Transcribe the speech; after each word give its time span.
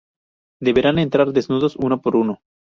Deberán 0.67 0.97
entrar 0.97 1.31
desnudos 1.31 1.75
uno 1.75 2.01
por 2.01 2.15
uno. 2.15 2.41